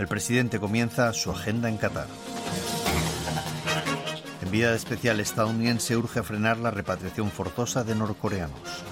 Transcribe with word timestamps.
El 0.00 0.08
presidente 0.08 0.58
comienza 0.58 1.12
su 1.12 1.30
agenda 1.30 1.68
en 1.68 1.76
Qatar. 1.76 2.06
Enviada 4.40 4.74
especial 4.74 5.20
estadounidense 5.20 5.94
urge 5.94 6.20
a 6.20 6.22
frenar 6.22 6.56
la 6.56 6.70
repatriación 6.70 7.30
forzosa 7.30 7.84
de 7.84 7.94
norcoreanos. 7.94 8.82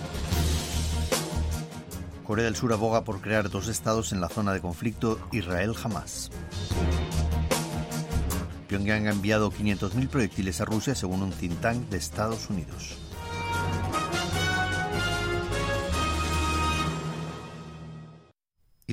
Corea 2.26 2.44
del 2.44 2.56
Sur 2.56 2.74
aboga 2.74 3.04
por 3.04 3.22
crear 3.22 3.48
dos 3.48 3.68
estados 3.68 4.12
en 4.12 4.20
la 4.20 4.28
zona 4.28 4.52
de 4.52 4.60
conflicto 4.60 5.18
Israel-Jamás. 5.32 6.30
Pyongyang 8.68 9.06
ha 9.06 9.12
enviado 9.12 9.50
500.000 9.50 10.08
proyectiles 10.10 10.60
a 10.60 10.66
Rusia 10.66 10.94
según 10.94 11.22
un 11.22 11.30
think 11.30 11.58
tank 11.62 11.88
de 11.88 11.96
Estados 11.96 12.50
Unidos. 12.50 13.07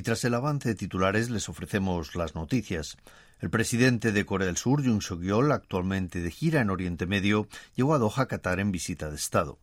Tras 0.06 0.22
el 0.22 0.34
avance 0.34 0.68
de 0.68 0.76
titulares 0.76 1.30
les 1.30 1.48
ofrecemos 1.48 2.14
las 2.14 2.36
noticias. 2.36 2.96
El 3.40 3.50
presidente 3.50 4.12
de 4.12 4.24
Corea 4.24 4.46
del 4.46 4.56
Sur, 4.56 4.80
Yoon 4.80 5.00
Suk-yeol, 5.00 5.50
actualmente 5.50 6.20
de 6.20 6.30
gira 6.30 6.60
en 6.60 6.70
Oriente 6.70 7.06
Medio, 7.06 7.48
llegó 7.74 7.92
a 7.92 7.98
Doha, 7.98 8.26
Qatar, 8.28 8.60
en 8.60 8.70
visita 8.70 9.10
de 9.10 9.16
Estado. 9.16 9.58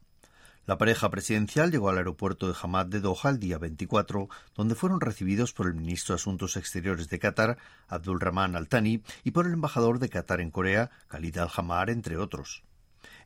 La 0.65 0.77
pareja 0.77 1.09
presidencial 1.09 1.71
llegó 1.71 1.87
al 1.87 1.97
aeropuerto 1.97 2.49
de 2.49 2.57
Hamad 2.61 2.87
de 2.87 2.99
Doha 2.99 3.29
el 3.29 3.39
día 3.39 3.57
24, 3.57 4.27
donde 4.53 4.75
fueron 4.75 4.99
recibidos 4.99 5.53
por 5.53 5.67
el 5.67 5.75
ministro 5.75 6.13
de 6.13 6.19
Asuntos 6.19 6.57
Exteriores 6.57 7.07
de 7.07 7.19
Qatar, 7.19 7.57
Abdul 7.87 8.19
Rahman 8.19 8.57
Al 8.57 8.67
Thani, 8.67 9.01
y 9.23 9.31
por 9.31 9.47
el 9.47 9.53
embajador 9.53 9.99
de 9.99 10.09
Qatar 10.09 10.41
en 10.41 10.51
Corea, 10.51 10.91
Khalid 11.07 11.37
Al-Hamar, 11.37 11.89
entre 11.89 12.17
otros. 12.17 12.63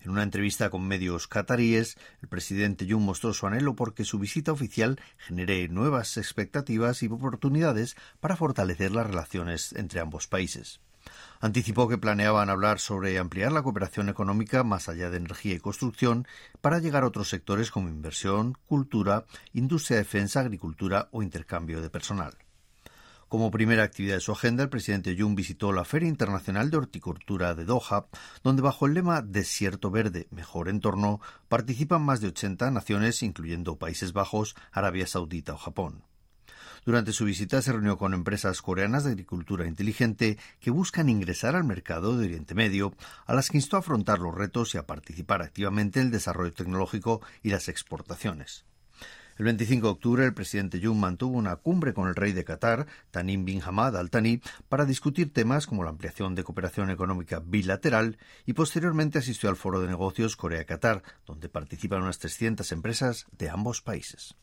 En 0.01 0.11
una 0.11 0.23
entrevista 0.23 0.69
con 0.69 0.87
medios 0.87 1.27
cataríes, 1.27 1.97
el 2.21 2.27
presidente 2.27 2.87
Jun 2.89 3.03
mostró 3.03 3.33
su 3.33 3.47
anhelo 3.47 3.75
porque 3.75 4.05
su 4.05 4.19
visita 4.19 4.51
oficial 4.51 4.99
genere 5.17 5.67
nuevas 5.67 6.17
expectativas 6.17 7.03
y 7.03 7.07
oportunidades 7.07 7.95
para 8.19 8.35
fortalecer 8.35 8.91
las 8.91 9.07
relaciones 9.07 9.73
entre 9.73 9.99
ambos 9.99 10.27
países. 10.27 10.79
Anticipó 11.39 11.87
que 11.87 11.97
planeaban 11.97 12.49
hablar 12.49 12.79
sobre 12.79 13.17
ampliar 13.17 13.51
la 13.51 13.61
cooperación 13.61 14.09
económica 14.09 14.63
más 14.63 14.89
allá 14.89 15.09
de 15.09 15.17
energía 15.17 15.55
y 15.55 15.59
construcción 15.59 16.27
para 16.61 16.79
llegar 16.79 17.03
a 17.03 17.07
otros 17.07 17.29
sectores 17.29 17.71
como 17.71 17.89
inversión, 17.89 18.57
cultura, 18.65 19.25
industria 19.53 19.97
de 19.97 20.03
defensa, 20.03 20.41
agricultura 20.41 21.09
o 21.11 21.23
intercambio 21.23 21.81
de 21.81 21.89
personal. 21.89 22.37
Como 23.29 23.51
primera 23.51 23.83
actividad 23.83 24.15
de 24.15 24.21
su 24.21 24.31
agenda, 24.31 24.63
el 24.63 24.69
presidente 24.69 25.13
Jun 25.19 25.35
visitó 25.35 25.73
la 25.73 25.83
Feria 25.83 26.07
Internacional 26.07 26.71
de 26.71 26.77
Horticultura 26.77 27.55
de 27.55 27.65
Doha, 27.65 28.07
donde 28.41 28.61
bajo 28.61 28.85
el 28.85 28.93
lema 28.93 29.21
Desierto 29.21 29.91
Verde, 29.91 30.27
Mejor 30.31 30.69
Entorno, 30.69 31.19
participan 31.49 32.03
más 32.03 32.21
de 32.21 32.29
80 32.29 32.71
naciones, 32.71 33.21
incluyendo 33.23 33.77
Países 33.77 34.13
Bajos, 34.13 34.55
Arabia 34.71 35.07
Saudita 35.07 35.53
o 35.53 35.57
Japón. 35.57 36.03
Durante 36.85 37.11
su 37.11 37.25
visita 37.25 37.61
se 37.61 37.73
reunió 37.73 37.97
con 37.97 38.13
empresas 38.13 38.61
coreanas 38.61 39.03
de 39.03 39.11
agricultura 39.11 39.67
inteligente 39.67 40.37
que 40.61 40.71
buscan 40.71 41.09
ingresar 41.09 41.57
al 41.57 41.65
mercado 41.65 42.17
de 42.17 42.27
Oriente 42.27 42.55
Medio, 42.55 42.93
a 43.25 43.33
las 43.33 43.49
que 43.49 43.57
instó 43.57 43.75
a 43.75 43.79
afrontar 43.79 44.19
los 44.19 44.33
retos 44.33 44.73
y 44.73 44.77
a 44.77 44.85
participar 44.85 45.41
activamente 45.41 45.99
en 45.99 46.05
el 46.05 46.11
desarrollo 46.13 46.53
tecnológico 46.53 47.19
y 47.43 47.49
las 47.49 47.67
exportaciones. 47.67 48.63
El 49.37 49.45
25 49.45 49.85
de 49.85 49.91
octubre, 49.91 50.25
el 50.25 50.33
presidente 50.33 50.79
Jun 50.81 50.99
mantuvo 50.99 51.37
una 51.37 51.57
cumbre 51.57 51.93
con 51.93 52.07
el 52.07 52.15
rey 52.15 52.33
de 52.33 52.43
Qatar, 52.43 52.87
Tanim 53.11 53.45
bin 53.45 53.61
Hamad 53.61 53.95
Al 53.95 54.09
Thani, 54.09 54.41
para 54.67 54.85
discutir 54.85 55.31
temas 55.31 55.67
como 55.67 55.83
la 55.83 55.91
ampliación 55.91 56.33
de 56.33 56.43
cooperación 56.43 56.89
económica 56.89 57.39
bilateral 57.39 58.17
y 58.45 58.53
posteriormente 58.53 59.19
asistió 59.19 59.49
al 59.49 59.55
Foro 59.55 59.79
de 59.79 59.87
Negocios 59.87 60.35
Corea-Qatar, 60.35 61.03
donde 61.25 61.49
participan 61.49 62.01
unas 62.01 62.17
300 62.17 62.71
empresas 62.71 63.27
de 63.31 63.49
ambos 63.49 63.81
países. 63.81 64.35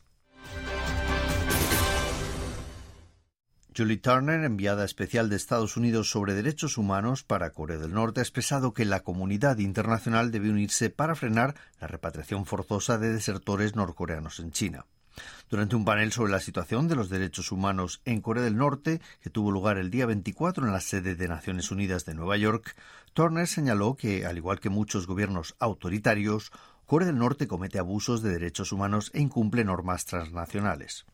Julie 3.77 3.97
Turner, 3.97 4.45
enviada 4.45 4.85
especial 4.85 5.27
de 5.29 5.35
Estados 5.35 5.75
Unidos 5.75 6.09
sobre 6.09 6.33
derechos 6.33 6.77
humanos 6.77 7.23
para 7.23 7.49
Corea 7.49 7.77
del 7.77 7.91
Norte, 7.91 8.21
ha 8.21 8.23
expresado 8.23 8.73
que 8.73 8.85
la 8.85 9.01
comunidad 9.01 9.57
internacional 9.57 10.31
debe 10.31 10.49
unirse 10.49 10.89
para 10.89 11.13
frenar 11.13 11.55
la 11.81 11.87
repatriación 11.87 12.45
forzosa 12.45 12.97
de 12.97 13.11
desertores 13.11 13.75
norcoreanos 13.75 14.39
en 14.39 14.51
China. 14.51 14.85
Durante 15.49 15.75
un 15.75 15.83
panel 15.83 16.13
sobre 16.13 16.31
la 16.31 16.39
situación 16.39 16.87
de 16.87 16.95
los 16.95 17.09
derechos 17.09 17.51
humanos 17.51 18.01
en 18.05 18.21
Corea 18.21 18.45
del 18.45 18.55
Norte, 18.55 19.01
que 19.19 19.29
tuvo 19.29 19.51
lugar 19.51 19.77
el 19.77 19.91
día 19.91 20.05
24 20.05 20.65
en 20.65 20.71
la 20.71 20.79
sede 20.79 21.15
de 21.15 21.27
Naciones 21.27 21.69
Unidas 21.69 22.05
de 22.05 22.15
Nueva 22.15 22.37
York, 22.37 22.77
Turner 23.13 23.45
señaló 23.45 23.95
que, 23.95 24.25
al 24.25 24.37
igual 24.37 24.61
que 24.61 24.69
muchos 24.69 25.05
gobiernos 25.05 25.53
autoritarios, 25.59 26.53
Corea 26.85 27.07
del 27.07 27.17
Norte 27.17 27.45
comete 27.45 27.77
abusos 27.77 28.21
de 28.21 28.29
derechos 28.29 28.71
humanos 28.71 29.11
e 29.13 29.19
incumple 29.19 29.65
normas 29.65 30.05
transnacionales. 30.05 31.05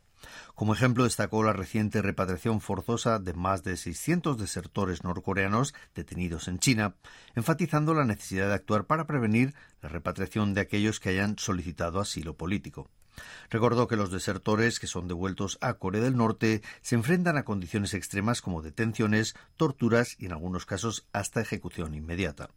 Como 0.55 0.73
ejemplo, 0.73 1.03
destacó 1.03 1.43
la 1.43 1.53
reciente 1.53 2.01
repatriación 2.01 2.61
forzosa 2.61 3.19
de 3.19 3.33
más 3.33 3.63
de 3.63 3.77
600 3.77 4.37
desertores 4.37 5.03
norcoreanos 5.03 5.73
detenidos 5.95 6.47
en 6.47 6.59
China, 6.59 6.95
enfatizando 7.35 7.93
la 7.93 8.05
necesidad 8.05 8.47
de 8.47 8.55
actuar 8.55 8.85
para 8.85 9.07
prevenir 9.07 9.53
la 9.81 9.89
repatriación 9.89 10.53
de 10.53 10.61
aquellos 10.61 10.99
que 10.99 11.09
hayan 11.09 11.37
solicitado 11.37 11.99
asilo 11.99 12.35
político. 12.35 12.89
Recordó 13.49 13.87
que 13.87 13.97
los 13.97 14.11
desertores 14.11 14.79
que 14.79 14.87
son 14.87 15.07
devueltos 15.07 15.57
a 15.61 15.73
Corea 15.73 16.01
del 16.01 16.15
Norte 16.15 16.61
se 16.81 16.95
enfrentan 16.95 17.37
a 17.37 17.43
condiciones 17.43 17.93
extremas 17.93 18.41
como 18.41 18.61
detenciones, 18.61 19.35
torturas 19.57 20.15
y 20.17 20.25
en 20.25 20.31
algunos 20.31 20.65
casos 20.65 21.07
hasta 21.11 21.41
ejecución 21.41 21.93
inmediata. 21.93 22.49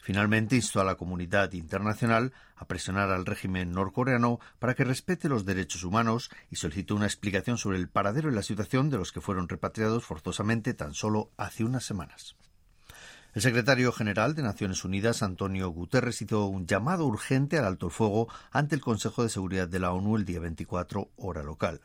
Finalmente 0.00 0.56
instó 0.56 0.80
a 0.80 0.84
la 0.84 0.96
comunidad 0.96 1.52
internacional 1.52 2.32
a 2.56 2.66
presionar 2.66 3.10
al 3.10 3.26
régimen 3.26 3.72
norcoreano 3.72 4.38
para 4.58 4.74
que 4.74 4.84
respete 4.84 5.28
los 5.28 5.44
derechos 5.44 5.84
humanos 5.84 6.30
y 6.50 6.56
solicitó 6.56 6.94
una 6.94 7.06
explicación 7.06 7.58
sobre 7.58 7.78
el 7.78 7.88
paradero 7.88 8.30
y 8.30 8.34
la 8.34 8.42
situación 8.42 8.90
de 8.90 8.98
los 8.98 9.12
que 9.12 9.20
fueron 9.20 9.48
repatriados 9.48 10.04
forzosamente 10.04 10.74
tan 10.74 10.94
solo 10.94 11.30
hace 11.36 11.64
unas 11.64 11.84
semanas. 11.84 12.36
El 13.34 13.42
secretario 13.42 13.90
general 13.90 14.36
de 14.36 14.42
Naciones 14.42 14.84
Unidas, 14.84 15.24
Antonio 15.24 15.68
Guterres, 15.70 16.22
hizo 16.22 16.46
un 16.46 16.68
llamado 16.68 17.04
urgente 17.04 17.58
al 17.58 17.64
alto 17.64 17.86
el 17.86 17.92
fuego 17.92 18.28
ante 18.52 18.76
el 18.76 18.80
Consejo 18.80 19.24
de 19.24 19.28
Seguridad 19.28 19.66
de 19.66 19.80
la 19.80 19.92
ONU 19.92 20.16
el 20.16 20.24
día 20.24 20.38
24, 20.38 21.10
hora 21.16 21.42
local. 21.42 21.80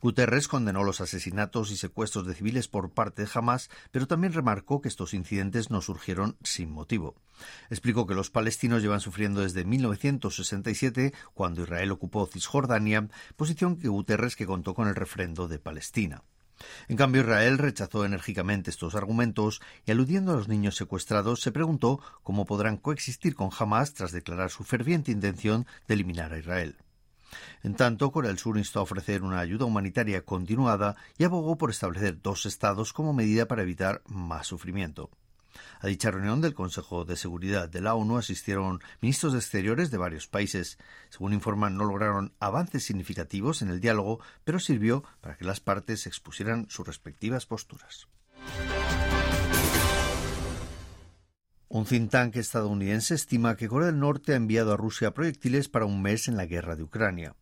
Guterres 0.00 0.48
condenó 0.48 0.84
los 0.84 1.00
asesinatos 1.00 1.70
y 1.70 1.76
secuestros 1.76 2.26
de 2.26 2.34
civiles 2.34 2.68
por 2.68 2.90
parte 2.90 3.22
de 3.22 3.30
Hamas, 3.34 3.70
pero 3.90 4.06
también 4.06 4.32
remarcó 4.32 4.80
que 4.80 4.88
estos 4.88 5.14
incidentes 5.14 5.70
no 5.70 5.80
surgieron 5.80 6.36
sin 6.42 6.70
motivo. 6.70 7.16
Explicó 7.70 8.06
que 8.06 8.14
los 8.14 8.30
palestinos 8.30 8.82
llevan 8.82 9.00
sufriendo 9.00 9.40
desde 9.40 9.64
1967, 9.64 11.12
cuando 11.34 11.62
Israel 11.62 11.92
ocupó 11.92 12.26
Cisjordania, 12.26 13.08
posición 13.36 13.76
que 13.76 13.88
Guterres 13.88 14.36
que 14.36 14.46
contó 14.46 14.74
con 14.74 14.88
el 14.88 14.94
refrendo 14.94 15.48
de 15.48 15.58
Palestina. 15.58 16.22
En 16.88 16.96
cambio, 16.96 17.22
Israel 17.22 17.58
rechazó 17.58 18.04
enérgicamente 18.04 18.70
estos 18.70 18.94
argumentos 18.94 19.60
y, 19.86 19.92
aludiendo 19.92 20.32
a 20.32 20.36
los 20.36 20.48
niños 20.48 20.76
secuestrados, 20.76 21.40
se 21.40 21.52
preguntó 21.52 22.00
cómo 22.22 22.46
podrán 22.46 22.76
coexistir 22.76 23.34
con 23.34 23.50
Hamas 23.56 23.94
tras 23.94 24.12
declarar 24.12 24.50
su 24.50 24.64
ferviente 24.64 25.12
intención 25.12 25.66
de 25.86 25.94
eliminar 25.94 26.32
a 26.32 26.38
Israel. 26.38 26.76
En 27.62 27.74
tanto, 27.74 28.10
Corea 28.10 28.28
del 28.28 28.38
Sur 28.38 28.58
instó 28.58 28.80
a 28.80 28.82
ofrecer 28.82 29.22
una 29.22 29.40
ayuda 29.40 29.64
humanitaria 29.64 30.24
continuada 30.24 30.96
y 31.16 31.24
abogó 31.24 31.58
por 31.58 31.70
establecer 31.70 32.20
dos 32.22 32.46
estados 32.46 32.92
como 32.92 33.12
medida 33.12 33.46
para 33.46 33.62
evitar 33.62 34.02
más 34.06 34.46
sufrimiento. 34.46 35.10
A 35.80 35.86
dicha 35.86 36.10
reunión 36.10 36.40
del 36.40 36.54
Consejo 36.54 37.04
de 37.04 37.16
Seguridad 37.16 37.68
de 37.68 37.80
la 37.80 37.94
ONU 37.94 38.16
asistieron 38.18 38.80
ministros 39.00 39.32
de 39.32 39.38
Exteriores 39.38 39.90
de 39.90 39.98
varios 39.98 40.26
países. 40.26 40.78
Según 41.08 41.32
informan, 41.32 41.76
no 41.76 41.84
lograron 41.84 42.32
avances 42.40 42.84
significativos 42.84 43.62
en 43.62 43.68
el 43.68 43.80
diálogo, 43.80 44.20
pero 44.44 44.58
sirvió 44.58 45.04
para 45.20 45.36
que 45.36 45.44
las 45.44 45.60
partes 45.60 46.06
expusieran 46.06 46.66
sus 46.68 46.86
respectivas 46.86 47.46
posturas. 47.46 48.08
Un 51.70 51.84
think 51.84 52.10
tank 52.10 52.36
estadounidense 52.36 53.14
estima 53.14 53.54
que 53.54 53.68
Corea 53.68 53.88
del 53.88 53.98
Norte 53.98 54.32
ha 54.32 54.36
enviado 54.36 54.72
a 54.72 54.78
Rusia 54.78 55.12
proyectiles 55.12 55.68
para 55.68 55.84
un 55.84 56.00
mes 56.00 56.26
en 56.26 56.38
la 56.38 56.46
guerra 56.46 56.76
de 56.76 56.82
Ucrania. 56.82 57.34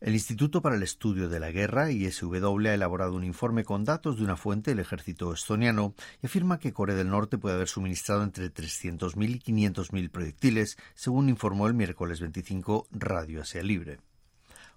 El 0.00 0.14
Instituto 0.14 0.62
para 0.62 0.76
el 0.76 0.82
Estudio 0.82 1.28
de 1.28 1.38
la 1.38 1.50
Guerra, 1.50 1.90
ISW, 1.90 2.66
ha 2.66 2.72
elaborado 2.72 3.12
un 3.12 3.24
informe 3.24 3.62
con 3.62 3.84
datos 3.84 4.16
de 4.16 4.24
una 4.24 4.36
fuente 4.36 4.70
del 4.70 4.80
ejército 4.80 5.34
estoniano 5.34 5.94
y 6.22 6.26
afirma 6.26 6.58
que 6.58 6.72
Corea 6.72 6.96
del 6.96 7.10
Norte 7.10 7.36
puede 7.36 7.56
haber 7.56 7.68
suministrado 7.68 8.22
entre 8.22 8.50
300.000 8.50 9.34
y 9.34 9.40
500.000 9.40 10.10
proyectiles, 10.10 10.78
según 10.94 11.28
informó 11.28 11.66
el 11.66 11.74
miércoles 11.74 12.20
25 12.20 12.88
Radio 12.90 13.42
Asia 13.42 13.62
Libre. 13.62 13.98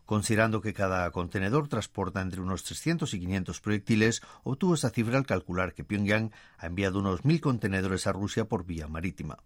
Considerando 0.08 0.62
que 0.62 0.74
cada 0.74 1.12
contenedor 1.12 1.68
transporta 1.68 2.22
entre 2.22 2.40
unos 2.40 2.64
300 2.64 3.14
y 3.14 3.20
500 3.20 3.60
proyectiles, 3.60 4.22
obtuvo 4.46 4.76
esa 4.76 4.90
cifra 4.90 5.18
al 5.18 5.26
calcular 5.26 5.74
que 5.74 5.84
Pyongyang 5.84 6.32
ha 6.58 6.68
enviado 6.68 7.00
unos 7.00 7.26
mil 7.26 7.42
contenedores 7.42 8.08
a 8.08 8.14
Rusia 8.14 8.46
por 8.46 8.66
vía 8.66 8.88
marítima. 8.88 9.40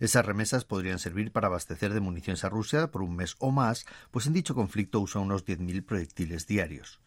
Esas 0.00 0.24
remesas 0.24 0.64
podrían 0.64 0.98
servir 0.98 1.30
para 1.30 1.48
abastecer 1.48 1.92
de 1.92 2.00
municiones 2.00 2.42
a 2.42 2.48
Rusia 2.48 2.90
por 2.90 3.02
un 3.02 3.16
mes 3.16 3.36
o 3.38 3.50
más, 3.50 3.84
pues 4.10 4.26
en 4.26 4.32
dicho 4.32 4.54
conflicto 4.54 4.98
usa 4.98 5.20
unos 5.20 5.44
10.000 5.44 5.84
proyectiles 5.84 6.46
diarios 6.46 6.98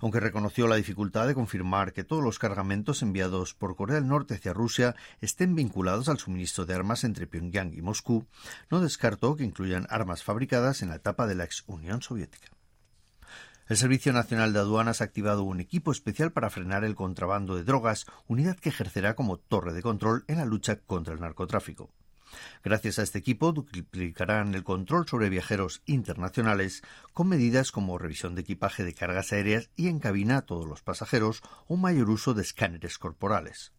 aunque 0.00 0.20
reconoció 0.20 0.66
la 0.66 0.76
dificultad 0.76 1.26
de 1.26 1.34
confirmar 1.34 1.92
que 1.92 2.04
todos 2.04 2.22
los 2.22 2.38
cargamentos 2.38 3.02
enviados 3.02 3.54
por 3.54 3.76
Corea 3.76 3.96
del 3.96 4.08
Norte 4.08 4.34
hacia 4.34 4.52
Rusia 4.52 4.94
estén 5.20 5.54
vinculados 5.54 6.08
al 6.08 6.18
suministro 6.18 6.66
de 6.66 6.74
armas 6.74 7.04
entre 7.04 7.26
Pyongyang 7.26 7.72
y 7.74 7.82
Moscú, 7.82 8.26
no 8.70 8.80
descartó 8.80 9.36
que 9.36 9.44
incluyan 9.44 9.86
armas 9.90 10.22
fabricadas 10.22 10.82
en 10.82 10.88
la 10.90 10.96
etapa 10.96 11.26
de 11.26 11.34
la 11.34 11.44
ex 11.44 11.64
Unión 11.66 12.02
Soviética. 12.02 12.48
El 13.66 13.78
Servicio 13.78 14.12
Nacional 14.12 14.52
de 14.52 14.58
Aduanas 14.58 15.00
ha 15.00 15.04
activado 15.04 15.42
un 15.42 15.58
equipo 15.58 15.90
especial 15.90 16.32
para 16.32 16.50
frenar 16.50 16.84
el 16.84 16.94
contrabando 16.94 17.56
de 17.56 17.64
drogas, 17.64 18.04
unidad 18.26 18.58
que 18.58 18.68
ejercerá 18.68 19.14
como 19.14 19.38
torre 19.38 19.72
de 19.72 19.80
control 19.80 20.24
en 20.28 20.36
la 20.36 20.44
lucha 20.44 20.80
contra 20.80 21.14
el 21.14 21.20
narcotráfico. 21.20 21.90
Gracias 22.62 22.98
a 22.98 23.02
este 23.02 23.18
equipo 23.18 23.52
duplicarán 23.52 24.54
el 24.54 24.64
control 24.64 25.06
sobre 25.08 25.28
viajeros 25.28 25.82
internacionales 25.86 26.82
con 27.12 27.28
medidas 27.28 27.72
como 27.72 27.98
revisión 27.98 28.34
de 28.34 28.42
equipaje 28.42 28.84
de 28.84 28.94
cargas 28.94 29.32
aéreas 29.32 29.70
y 29.76 29.88
en 29.88 29.98
cabina 29.98 30.38
a 30.38 30.42
todos 30.42 30.66
los 30.66 30.82
pasajeros 30.82 31.42
o 31.68 31.76
mayor 31.76 32.10
uso 32.10 32.34
de 32.34 32.42
escáneres 32.42 32.98
corporales. 32.98 33.72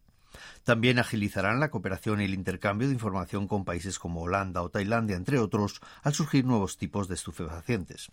También 0.63 0.99
agilizarán 0.99 1.59
la 1.59 1.69
cooperación 1.69 2.21
y 2.21 2.25
el 2.25 2.33
intercambio 2.33 2.87
de 2.87 2.93
información 2.93 3.47
con 3.47 3.65
países 3.65 3.99
como 3.99 4.21
Holanda 4.21 4.61
o 4.61 4.69
Tailandia, 4.69 5.15
entre 5.15 5.39
otros, 5.39 5.81
al 6.03 6.13
surgir 6.13 6.45
nuevos 6.45 6.77
tipos 6.77 7.07
de 7.07 7.15
estupefacientes. 7.15 8.11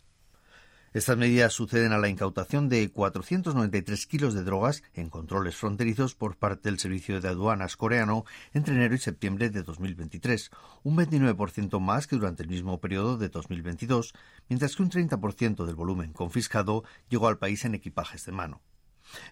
Estas 0.94 1.16
medidas 1.16 1.54
suceden 1.54 1.92
a 1.92 1.98
la 1.98 2.10
incautación 2.10 2.68
de 2.68 2.90
493 2.90 4.06
kilos 4.06 4.34
de 4.34 4.44
drogas 4.44 4.82
en 4.92 5.08
controles 5.08 5.56
fronterizos 5.56 6.14
por 6.14 6.36
parte 6.36 6.68
del 6.68 6.78
Servicio 6.78 7.18
de 7.18 7.28
Aduanas 7.28 7.78
coreano 7.78 8.26
entre 8.52 8.74
enero 8.74 8.94
y 8.94 8.98
septiembre 8.98 9.48
de 9.48 9.62
2023, 9.62 10.50
un 10.82 10.96
29% 10.98 11.80
más 11.80 12.06
que 12.06 12.16
durante 12.16 12.42
el 12.42 12.50
mismo 12.50 12.78
periodo 12.78 13.16
de 13.16 13.30
2022, 13.30 14.12
mientras 14.50 14.76
que 14.76 14.82
un 14.82 14.90
30% 14.90 15.64
del 15.64 15.74
volumen 15.74 16.12
confiscado 16.12 16.84
llegó 17.08 17.28
al 17.28 17.38
país 17.38 17.64
en 17.64 17.74
equipajes 17.74 18.26
de 18.26 18.32
mano. 18.32 18.60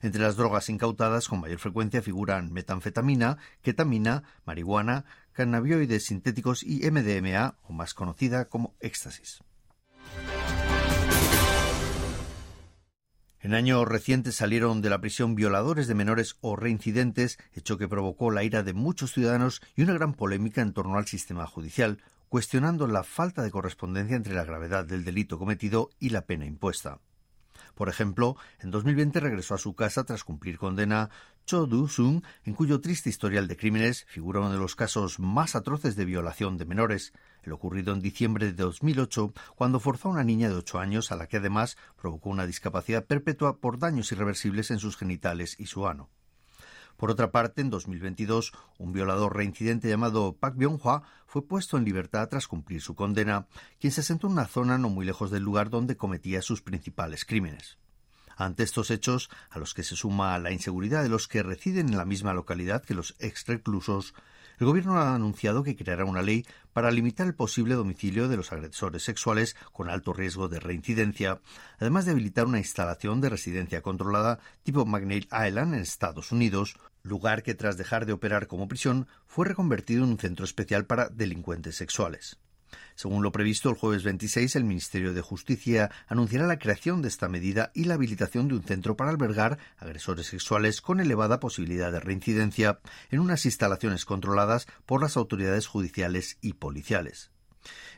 Entre 0.00 0.22
las 0.22 0.36
drogas 0.36 0.70
incautadas 0.70 1.28
con 1.28 1.40
mayor 1.40 1.58
frecuencia 1.58 2.00
figuran 2.00 2.54
metanfetamina, 2.54 3.36
ketamina, 3.60 4.22
marihuana, 4.46 5.04
cannabinoides 5.32 6.06
sintéticos 6.06 6.62
y 6.62 6.90
MDMA, 6.90 7.58
o 7.64 7.74
más 7.74 7.92
conocida 7.92 8.46
como 8.46 8.74
éxtasis. 8.80 9.42
En 13.42 13.54
años 13.54 13.88
recientes 13.88 14.36
salieron 14.36 14.82
de 14.82 14.90
la 14.90 15.00
prisión 15.00 15.34
violadores 15.34 15.86
de 15.86 15.94
menores 15.94 16.36
o 16.42 16.56
reincidentes, 16.56 17.38
hecho 17.54 17.78
que 17.78 17.88
provocó 17.88 18.30
la 18.30 18.44
ira 18.44 18.62
de 18.62 18.74
muchos 18.74 19.14
ciudadanos 19.14 19.62
y 19.76 19.82
una 19.82 19.94
gran 19.94 20.12
polémica 20.12 20.60
en 20.60 20.74
torno 20.74 20.98
al 20.98 21.06
sistema 21.06 21.46
judicial, 21.46 22.02
cuestionando 22.28 22.86
la 22.86 23.02
falta 23.02 23.42
de 23.42 23.50
correspondencia 23.50 24.14
entre 24.14 24.34
la 24.34 24.44
gravedad 24.44 24.84
del 24.84 25.04
delito 25.04 25.38
cometido 25.38 25.88
y 25.98 26.10
la 26.10 26.26
pena 26.26 26.44
impuesta. 26.44 27.00
Por 27.80 27.88
ejemplo, 27.88 28.36
en 28.58 28.70
2020 28.70 29.20
regresó 29.20 29.54
a 29.54 29.58
su 29.58 29.74
casa 29.74 30.04
tras 30.04 30.22
cumplir 30.22 30.58
condena 30.58 31.08
Cho 31.46 31.64
Du-sung, 31.64 32.22
en 32.44 32.52
cuyo 32.52 32.82
triste 32.82 33.08
historial 33.08 33.48
de 33.48 33.56
crímenes 33.56 34.04
figura 34.04 34.40
uno 34.40 34.52
de 34.52 34.58
los 34.58 34.76
casos 34.76 35.18
más 35.18 35.56
atroces 35.56 35.96
de 35.96 36.04
violación 36.04 36.58
de 36.58 36.66
menores, 36.66 37.14
el 37.42 37.52
ocurrido 37.52 37.94
en 37.94 38.02
diciembre 38.02 38.44
de 38.44 38.52
2008, 38.52 39.32
cuando 39.56 39.80
forzó 39.80 40.08
a 40.08 40.12
una 40.12 40.24
niña 40.24 40.50
de 40.50 40.56
ocho 40.56 40.78
años 40.78 41.10
a 41.10 41.16
la 41.16 41.26
que 41.26 41.38
además 41.38 41.78
provocó 41.96 42.28
una 42.28 42.44
discapacidad 42.44 43.06
perpetua 43.06 43.60
por 43.60 43.78
daños 43.78 44.12
irreversibles 44.12 44.70
en 44.70 44.78
sus 44.78 44.98
genitales 44.98 45.56
y 45.58 45.64
su 45.64 45.88
ano. 45.88 46.10
Por 47.00 47.10
otra 47.10 47.30
parte, 47.32 47.62
en 47.62 47.70
2022, 47.70 48.52
un 48.76 48.92
violador 48.92 49.34
reincidente 49.34 49.88
llamado 49.88 50.36
Park 50.38 50.56
Byung-hwa 50.58 51.00
fue 51.26 51.48
puesto 51.48 51.78
en 51.78 51.86
libertad 51.86 52.28
tras 52.28 52.46
cumplir 52.46 52.82
su 52.82 52.94
condena, 52.94 53.46
quien 53.80 53.90
se 53.90 54.02
sentó 54.02 54.26
en 54.26 54.34
una 54.34 54.46
zona 54.46 54.76
no 54.76 54.90
muy 54.90 55.06
lejos 55.06 55.30
del 55.30 55.42
lugar 55.42 55.70
donde 55.70 55.96
cometía 55.96 56.42
sus 56.42 56.60
principales 56.60 57.24
crímenes. 57.24 57.78
Ante 58.36 58.64
estos 58.64 58.90
hechos, 58.90 59.30
a 59.48 59.58
los 59.58 59.72
que 59.72 59.82
se 59.82 59.96
suma 59.96 60.38
la 60.38 60.52
inseguridad 60.52 61.02
de 61.02 61.08
los 61.08 61.26
que 61.26 61.42
residen 61.42 61.88
en 61.88 61.96
la 61.96 62.04
misma 62.04 62.34
localidad 62.34 62.84
que 62.84 62.92
los 62.92 63.16
ex 63.18 63.46
reclusos, 63.46 64.12
el 64.60 64.66
Gobierno 64.66 64.98
ha 64.98 65.14
anunciado 65.14 65.62
que 65.62 65.74
creará 65.74 66.04
una 66.04 66.20
ley 66.20 66.44
para 66.74 66.90
limitar 66.90 67.26
el 67.26 67.34
posible 67.34 67.74
domicilio 67.74 68.28
de 68.28 68.36
los 68.36 68.52
agresores 68.52 69.02
sexuales 69.02 69.56
con 69.72 69.88
alto 69.88 70.12
riesgo 70.12 70.48
de 70.48 70.60
reincidencia, 70.60 71.40
además 71.78 72.04
de 72.04 72.12
habilitar 72.12 72.44
una 72.44 72.58
instalación 72.58 73.22
de 73.22 73.30
residencia 73.30 73.80
controlada 73.80 74.38
tipo 74.62 74.84
McNeil 74.84 75.28
Island 75.32 75.74
en 75.74 75.80
Estados 75.80 76.30
Unidos, 76.30 76.76
lugar 77.02 77.42
que 77.42 77.54
tras 77.54 77.78
dejar 77.78 78.04
de 78.04 78.12
operar 78.12 78.48
como 78.48 78.68
prisión 78.68 79.08
fue 79.26 79.46
reconvertido 79.46 80.04
en 80.04 80.10
un 80.10 80.18
centro 80.18 80.44
especial 80.44 80.84
para 80.84 81.08
delincuentes 81.08 81.76
sexuales. 81.76 82.38
Según 82.94 83.22
lo 83.22 83.32
previsto, 83.32 83.70
el 83.70 83.76
jueves 83.76 84.04
26 84.04 84.56
el 84.56 84.64
Ministerio 84.64 85.14
de 85.14 85.20
Justicia 85.20 85.90
anunciará 86.08 86.46
la 86.46 86.58
creación 86.58 87.02
de 87.02 87.08
esta 87.08 87.28
medida 87.28 87.70
y 87.74 87.84
la 87.84 87.94
habilitación 87.94 88.48
de 88.48 88.54
un 88.54 88.62
centro 88.62 88.96
para 88.96 89.10
albergar 89.10 89.58
agresores 89.78 90.26
sexuales 90.26 90.80
con 90.80 91.00
elevada 91.00 91.40
posibilidad 91.40 91.92
de 91.92 92.00
reincidencia 92.00 92.80
en 93.10 93.20
unas 93.20 93.44
instalaciones 93.46 94.04
controladas 94.04 94.66
por 94.86 95.00
las 95.00 95.16
autoridades 95.16 95.66
judiciales 95.66 96.38
y 96.40 96.54
policiales. 96.54 97.30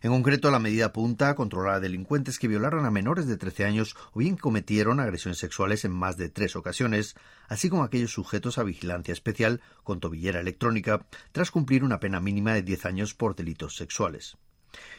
En 0.02 0.10
concreto, 0.10 0.50
la 0.50 0.58
medida 0.58 0.86
apunta 0.86 1.28
a 1.28 1.34
controlar 1.36 1.74
a 1.76 1.80
delincuentes 1.80 2.40
que 2.40 2.48
violaron 2.48 2.84
a 2.84 2.90
menores 2.90 3.28
de 3.28 3.36
13 3.36 3.64
años 3.64 3.96
o 4.12 4.18
bien 4.18 4.36
cometieron 4.36 4.98
agresiones 4.98 5.38
sexuales 5.38 5.84
en 5.84 5.92
más 5.92 6.16
de 6.16 6.28
tres 6.28 6.56
ocasiones, 6.56 7.14
así 7.48 7.68
como 7.68 7.84
aquellos 7.84 8.12
sujetos 8.12 8.58
a 8.58 8.64
vigilancia 8.64 9.12
especial 9.12 9.60
con 9.84 10.00
tobillera 10.00 10.40
electrónica, 10.40 11.06
tras 11.30 11.52
cumplir 11.52 11.84
una 11.84 12.00
pena 12.00 12.18
mínima 12.18 12.54
de 12.54 12.62
10 12.62 12.86
años 12.86 13.14
por 13.14 13.36
delitos 13.36 13.76
sexuales. 13.76 14.36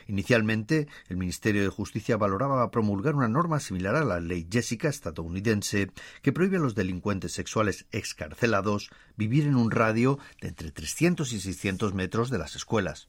Inicialmente, 0.08 0.88
el 1.10 1.18
Ministerio 1.18 1.62
de 1.62 1.70
Justicia 1.70 2.18
valoraba 2.18 2.70
promulgar 2.72 3.16
una 3.16 3.28
norma 3.28 3.60
similar 3.60 3.96
a 3.96 4.04
la 4.04 4.20
ley 4.20 4.48
Jessica 4.52 4.90
estadounidense 4.90 5.92
que 6.22 6.34
prohíbe 6.34 6.58
a 6.58 6.62
los 6.62 6.76
delincuentes 6.76 7.34
sexuales 7.34 7.86
excarcelados 7.92 8.90
vivir 9.16 9.46
en 9.46 9.56
un 9.56 9.72
radio 9.72 10.20
de 10.42 10.50
entre 10.50 10.72
300 10.72 11.32
y 11.34 11.40
600 11.40 11.94
metros 11.94 12.30
de 12.30 12.38
las 12.38 12.56
escuelas. 12.56 13.08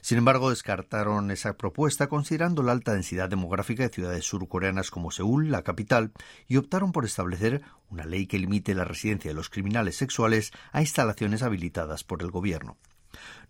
Sin 0.00 0.18
embargo, 0.18 0.50
descartaron 0.50 1.30
esa 1.30 1.56
propuesta 1.56 2.08
considerando 2.08 2.62
la 2.62 2.72
alta 2.72 2.94
densidad 2.94 3.28
demográfica 3.28 3.82
de 3.82 3.94
ciudades 3.94 4.24
surcoreanas 4.24 4.90
como 4.90 5.10
Seúl, 5.10 5.50
la 5.50 5.62
capital, 5.62 6.12
y 6.46 6.56
optaron 6.56 6.92
por 6.92 7.04
establecer 7.04 7.62
una 7.90 8.04
ley 8.04 8.26
que 8.26 8.38
limite 8.38 8.74
la 8.74 8.84
residencia 8.84 9.30
de 9.30 9.34
los 9.34 9.50
criminales 9.50 9.96
sexuales 9.96 10.52
a 10.72 10.80
instalaciones 10.80 11.42
habilitadas 11.42 12.04
por 12.04 12.22
el 12.22 12.30
gobierno. 12.30 12.78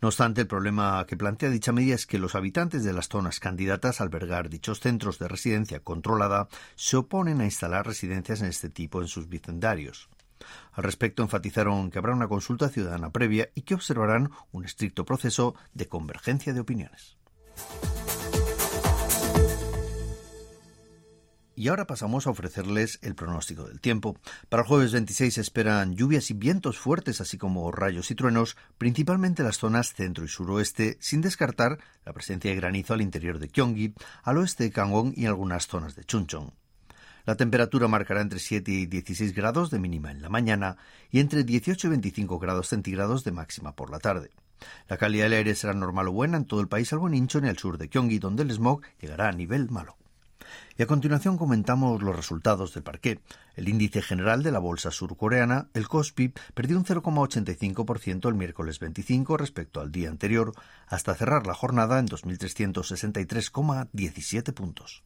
No 0.00 0.08
obstante, 0.08 0.42
el 0.42 0.46
problema 0.46 1.04
que 1.06 1.16
plantea 1.16 1.50
dicha 1.50 1.72
medida 1.72 1.94
es 1.94 2.06
que 2.06 2.18
los 2.18 2.34
habitantes 2.34 2.84
de 2.84 2.92
las 2.92 3.08
zonas 3.08 3.40
candidatas 3.40 4.00
a 4.00 4.04
albergar 4.04 4.48
dichos 4.48 4.80
centros 4.80 5.18
de 5.18 5.28
residencia 5.28 5.80
controlada 5.80 6.48
se 6.76 6.96
oponen 6.96 7.40
a 7.40 7.44
instalar 7.44 7.86
residencias 7.86 8.40
en 8.40 8.48
este 8.48 8.70
tipo 8.70 9.02
en 9.02 9.08
sus 9.08 9.28
vicendarios. 9.28 10.08
Al 10.72 10.84
respecto, 10.84 11.22
enfatizaron 11.22 11.90
que 11.90 11.98
habrá 11.98 12.12
una 12.12 12.28
consulta 12.28 12.68
ciudadana 12.68 13.10
previa 13.10 13.50
y 13.54 13.62
que 13.62 13.74
observarán 13.74 14.30
un 14.52 14.64
estricto 14.64 15.04
proceso 15.04 15.54
de 15.74 15.88
convergencia 15.88 16.52
de 16.52 16.60
opiniones. 16.60 17.16
Y 21.58 21.66
ahora 21.66 21.88
pasamos 21.88 22.28
a 22.28 22.30
ofrecerles 22.30 23.00
el 23.02 23.16
pronóstico 23.16 23.64
del 23.64 23.80
tiempo. 23.80 24.16
Para 24.48 24.62
el 24.62 24.68
jueves 24.68 24.92
26 24.92 25.34
se 25.34 25.40
esperan 25.40 25.96
lluvias 25.96 26.30
y 26.30 26.34
vientos 26.34 26.78
fuertes, 26.78 27.20
así 27.20 27.36
como 27.36 27.72
rayos 27.72 28.12
y 28.12 28.14
truenos, 28.14 28.56
principalmente 28.78 29.42
en 29.42 29.46
las 29.46 29.58
zonas 29.58 29.92
centro 29.92 30.24
y 30.24 30.28
suroeste, 30.28 30.98
sin 31.00 31.20
descartar 31.20 31.80
la 32.04 32.12
presencia 32.12 32.52
de 32.52 32.56
granizo 32.56 32.94
al 32.94 33.02
interior 33.02 33.40
de 33.40 33.48
Gyeonggi, 33.48 33.92
al 34.22 34.38
oeste 34.38 34.62
de 34.62 34.70
Kangwon 34.70 35.12
y 35.16 35.26
algunas 35.26 35.66
zonas 35.66 35.96
de 35.96 36.04
Chuncheon. 36.04 36.52
La 37.26 37.34
temperatura 37.34 37.88
marcará 37.88 38.20
entre 38.20 38.38
7 38.38 38.70
y 38.70 38.86
16 38.86 39.34
grados 39.34 39.70
de 39.70 39.80
mínima 39.80 40.12
en 40.12 40.22
la 40.22 40.28
mañana 40.28 40.76
y 41.10 41.18
entre 41.18 41.42
18 41.42 41.88
y 41.88 41.90
25 41.90 42.38
grados 42.38 42.68
centígrados 42.68 43.24
de 43.24 43.32
máxima 43.32 43.74
por 43.74 43.90
la 43.90 43.98
tarde. 43.98 44.30
La 44.86 44.96
calidad 44.96 45.24
del 45.24 45.32
aire 45.32 45.56
será 45.56 45.74
normal 45.74 46.06
o 46.06 46.12
buena 46.12 46.36
en 46.36 46.44
todo 46.44 46.60
el 46.60 46.68
país, 46.68 46.86
salvo 46.86 47.08
en 47.08 47.14
Incheon 47.14 47.46
y 47.46 47.48
al 47.48 47.58
sur 47.58 47.78
de 47.78 47.88
Gyeonggi, 47.88 48.20
donde 48.20 48.44
el 48.44 48.52
smog 48.52 48.82
llegará 49.00 49.28
a 49.28 49.32
nivel 49.32 49.68
malo. 49.70 49.97
Y 50.76 50.82
a 50.82 50.86
continuación 50.86 51.36
comentamos 51.36 52.02
los 52.02 52.14
resultados 52.14 52.74
del 52.74 52.82
parqué. 52.82 53.20
El 53.56 53.68
índice 53.68 54.02
general 54.02 54.42
de 54.42 54.52
la 54.52 54.58
bolsa 54.58 54.90
surcoreana, 54.90 55.68
el 55.74 55.88
Kospi, 55.88 56.32
perdió 56.54 56.78
un 56.78 56.84
0,85% 56.84 58.28
el 58.28 58.34
miércoles 58.34 58.78
25 58.78 59.36
respecto 59.36 59.80
al 59.80 59.90
día 59.90 60.08
anterior, 60.08 60.52
hasta 60.86 61.14
cerrar 61.14 61.46
la 61.46 61.54
jornada 61.54 61.98
en 61.98 62.08
2.363,17 62.08 64.52
puntos. 64.52 65.02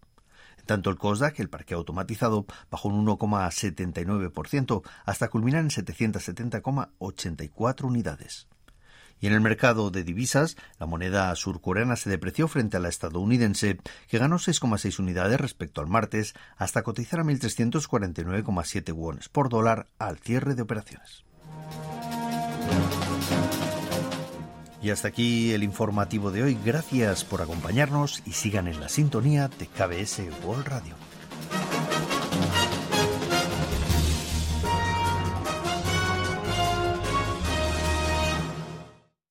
En 0.58 0.66
tanto, 0.66 0.90
el 0.90 0.96
Kosdaq, 0.96 1.40
el 1.40 1.48
parque 1.48 1.74
automatizado, 1.74 2.46
bajó 2.70 2.88
un 2.88 3.06
1,79% 3.06 4.82
hasta 5.04 5.28
culminar 5.28 5.62
en 5.62 5.70
770,84 5.70 7.84
unidades. 7.84 8.46
Y 9.22 9.28
en 9.28 9.34
el 9.34 9.40
mercado 9.40 9.90
de 9.92 10.02
divisas, 10.02 10.56
la 10.80 10.86
moneda 10.86 11.34
surcoreana 11.36 11.94
se 11.94 12.10
depreció 12.10 12.48
frente 12.48 12.76
a 12.76 12.80
la 12.80 12.88
estadounidense, 12.88 13.78
que 14.08 14.18
ganó 14.18 14.36
6,6 14.36 14.98
unidades 14.98 15.40
respecto 15.40 15.80
al 15.80 15.86
martes, 15.86 16.34
hasta 16.56 16.82
cotizar 16.82 17.20
a 17.20 17.22
1.349,7 17.22 18.92
wones 18.92 19.28
por 19.28 19.48
dólar 19.48 19.86
al 19.98 20.18
cierre 20.18 20.56
de 20.56 20.62
operaciones. 20.62 21.24
Y 24.82 24.90
hasta 24.90 25.06
aquí 25.06 25.52
el 25.52 25.62
informativo 25.62 26.32
de 26.32 26.42
hoy. 26.42 26.58
Gracias 26.64 27.24
por 27.24 27.42
acompañarnos 27.42 28.24
y 28.26 28.32
sigan 28.32 28.66
en 28.66 28.80
la 28.80 28.88
sintonía 28.88 29.46
de 29.46 29.68
KBS 29.68 30.20
World 30.44 30.66
Radio. 30.66 31.11